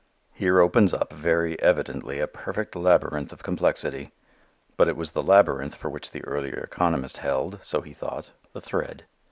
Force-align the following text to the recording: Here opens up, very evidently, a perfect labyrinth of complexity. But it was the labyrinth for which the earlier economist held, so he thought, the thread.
Here 0.33 0.59
opens 0.59 0.95
up, 0.95 1.13
very 1.13 1.61
evidently, 1.61 2.19
a 2.19 2.25
perfect 2.25 2.75
labyrinth 2.75 3.31
of 3.31 3.43
complexity. 3.43 4.11
But 4.75 4.87
it 4.87 4.97
was 4.97 5.11
the 5.11 5.21
labyrinth 5.21 5.75
for 5.75 5.91
which 5.91 6.09
the 6.09 6.25
earlier 6.25 6.57
economist 6.57 7.17
held, 7.17 7.59
so 7.61 7.81
he 7.81 7.93
thought, 7.93 8.31
the 8.51 8.61
thread. 8.61 9.03